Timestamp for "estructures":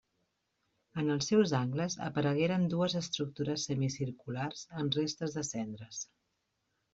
3.01-3.67